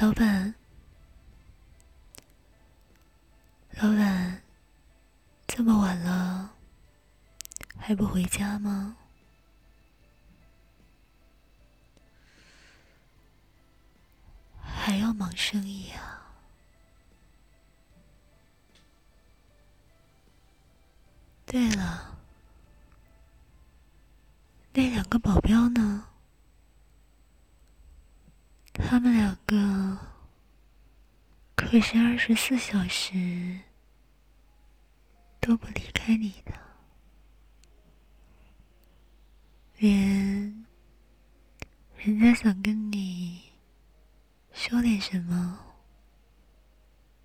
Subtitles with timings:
[0.00, 0.54] 老板，
[3.70, 4.40] 老板，
[5.48, 6.54] 这么晚了，
[7.76, 8.96] 还不回家吗？
[14.62, 16.22] 还要忙生意啊？
[21.44, 22.16] 对了，
[24.72, 26.04] 那两个保镖呢？
[28.78, 29.98] 他们两个
[31.54, 33.60] 可是二十四小时
[35.40, 36.52] 都不离开你的，
[39.76, 40.64] 连
[41.96, 43.42] 人家想跟你
[44.52, 45.76] 说点什么，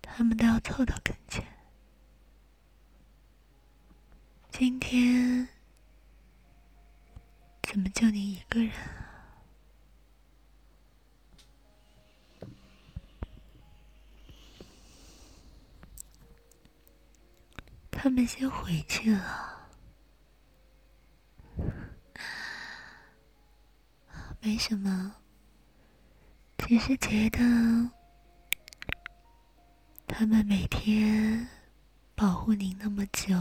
[0.00, 1.46] 他们都要凑到跟前。
[4.50, 5.48] 今天
[7.62, 8.72] 怎么就你一个人？
[18.02, 19.68] 他们先回去了，
[24.40, 25.14] 没什么，
[26.56, 27.38] 只是觉得
[30.06, 31.46] 他们每天
[32.14, 33.36] 保护您那么久，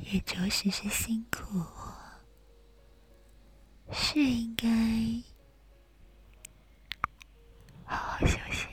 [0.00, 1.64] 也着实是辛苦，
[3.90, 4.68] 是应该
[7.86, 8.68] 好好休息。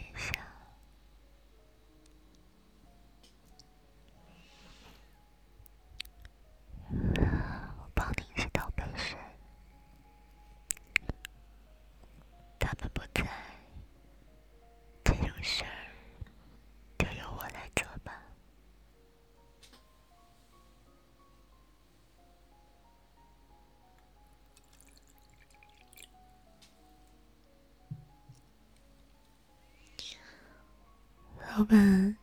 [31.58, 32.18] 老板，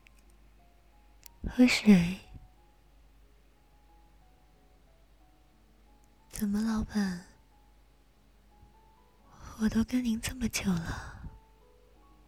[1.49, 2.19] 喝水。
[6.29, 7.25] 怎么，老板？
[9.59, 11.31] 我都跟您这么久了，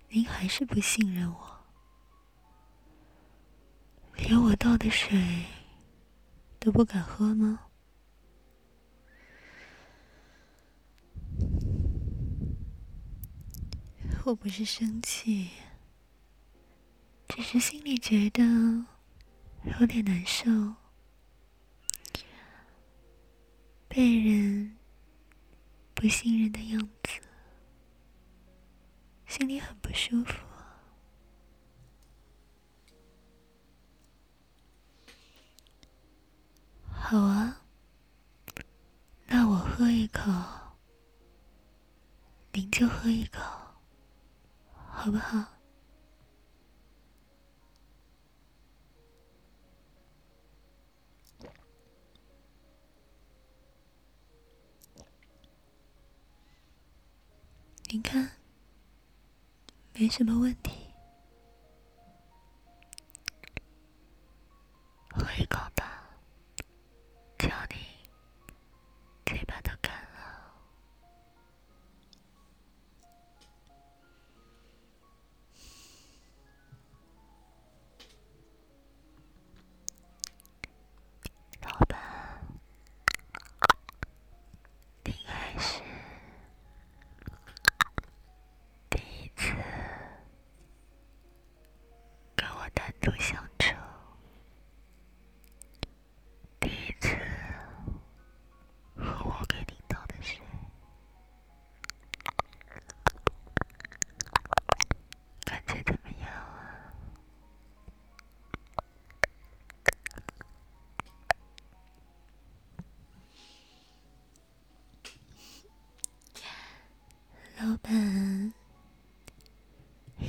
[0.08, 1.64] 您还是不信任我？
[4.16, 5.44] 连我倒的水
[6.58, 7.66] 都不敢喝吗？
[14.24, 15.50] 我不是生气。
[17.28, 18.42] 只是心里觉得
[19.64, 20.48] 有点难受，
[23.88, 24.76] 被人
[25.94, 27.20] 不信任的样子，
[29.26, 30.44] 心里很不舒服。
[36.90, 37.62] 好啊，
[39.26, 40.30] 那我喝一口，
[42.52, 43.40] 您就喝一口，
[44.72, 45.53] 好不好？
[57.94, 58.32] 你看，
[59.92, 60.83] 没什么问题。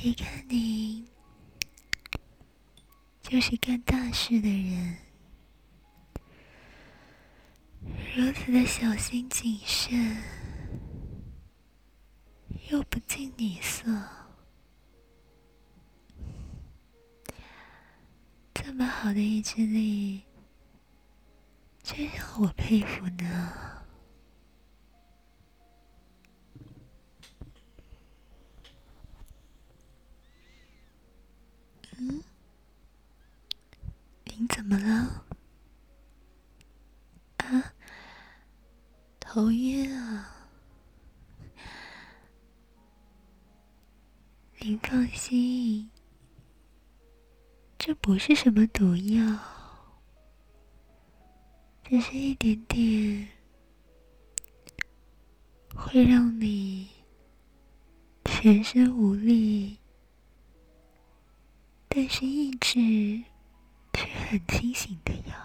[0.06, 1.04] 一看你
[3.24, 4.98] 就是干大事的人，
[8.16, 10.16] 如此的小心谨慎，
[12.70, 13.90] 又不近女色，
[18.54, 20.22] 这么好的意志力，
[21.82, 23.75] 真让我佩服呢。
[34.38, 35.26] 您怎么了？
[37.38, 37.74] 啊，
[39.18, 40.30] 头晕啊？
[44.60, 45.90] 您放心，
[47.78, 49.40] 这不是什么毒药，
[51.86, 53.30] 只是一点点
[55.74, 56.90] 会让你
[58.26, 59.78] 全身无力，
[61.88, 63.24] 但是意志
[64.28, 65.36] 很清醒的药。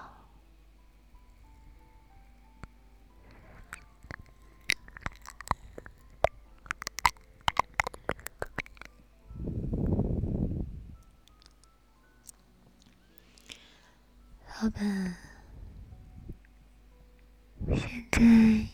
[14.62, 15.16] 老板，
[17.76, 18.66] 现在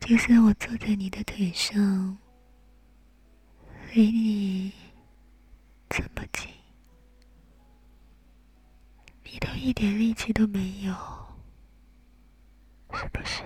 [0.00, 2.16] 就算我坐在你的腿上，
[3.92, 4.72] 离你
[5.88, 6.53] 这么近，
[9.64, 10.92] 一点力气都没有，
[12.92, 13.42] 是不是？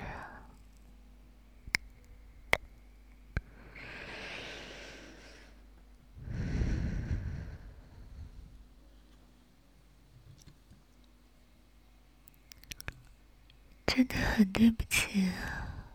[13.86, 15.86] 真的很对不起啊，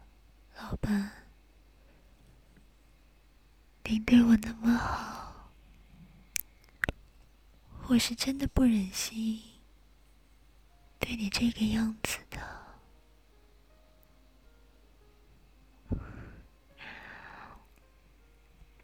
[0.55, 1.11] 老板，
[3.83, 5.51] 您对我那么好，
[7.89, 9.37] 我是真的不忍心
[11.03, 12.39] 对你这个样子的。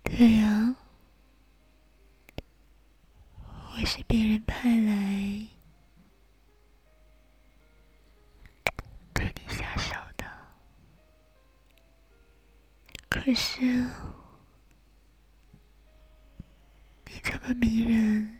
[0.04, 0.76] 对呀，
[3.72, 5.48] 我是别人派来
[9.14, 10.26] 对你下手的。
[13.10, 13.62] 可是，
[17.06, 18.39] 你这么迷人，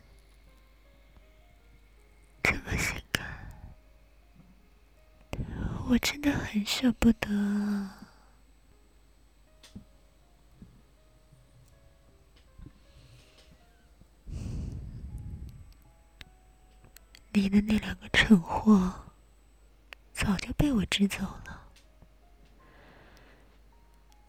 [5.90, 7.28] 我真的很舍不得。
[17.32, 18.94] 你的那两个蠢货，
[20.12, 21.60] 早就被我支走了。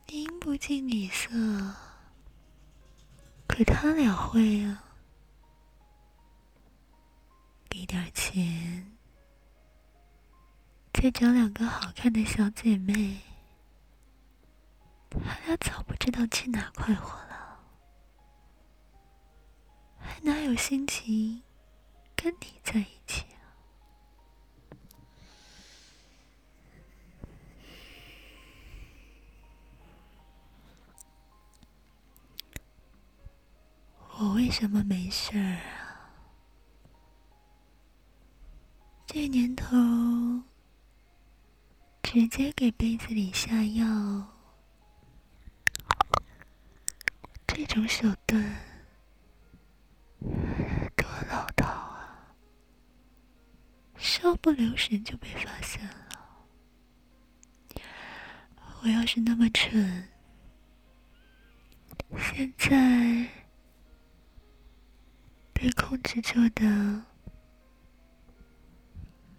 [0.07, 1.29] 您不近女色，
[3.45, 4.83] 可他俩会啊！
[7.69, 8.97] 给点钱，
[10.93, 13.21] 再找两个好看的小姐妹，
[15.09, 17.59] 他俩早不知道去哪快活了，
[19.97, 21.41] 还哪有心情
[22.15, 23.41] 跟你在一起啊？
[34.19, 36.13] 我为什么没事儿啊？
[39.07, 39.75] 这年头，
[42.13, 43.85] 直接给杯子里下药，
[47.47, 48.43] 这种手段
[50.97, 52.35] 多老套啊！
[53.95, 56.09] 稍不留神就被发现了。
[58.81, 60.09] 我要是那么蠢，
[62.17, 63.25] 现在……
[65.53, 67.05] 被控制住的，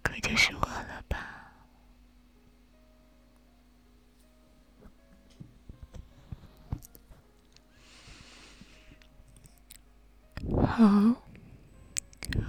[0.01, 0.62] 可就是我
[10.75, 10.83] 好，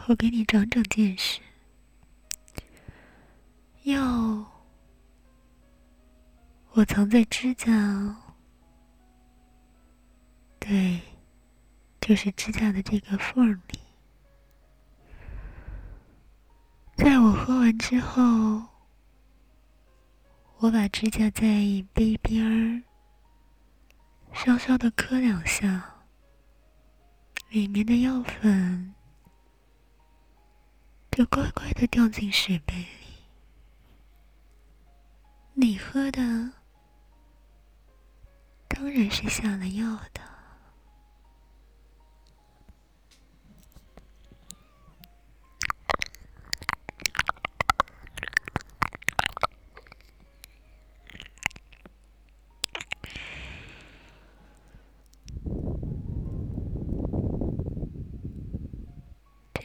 [0.08, 1.42] 我给你长长见识。
[3.82, 4.02] 药，
[6.70, 8.16] 我藏在指甲。
[10.58, 11.02] 对。
[12.00, 13.78] 就是指甲的这个缝里，
[16.96, 18.62] 在我喝完之后，
[20.58, 21.42] 我把指甲在
[21.94, 22.82] 杯边儿
[24.34, 25.93] 稍稍的磕两下，
[27.54, 28.92] 里面的药粉
[31.12, 32.88] 就乖乖的掉进水杯里。
[35.52, 36.20] 你喝的
[38.66, 40.23] 当然是下了药的。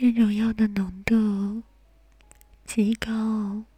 [0.01, 1.61] 这种药的浓度
[2.65, 3.68] 极高。